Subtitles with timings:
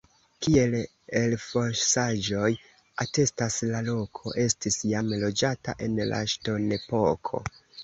[0.45, 0.77] Kiel
[1.19, 2.47] elfosaĵoj
[3.05, 7.47] atestas, la loko estis jam loĝata en la ŝtonepoko.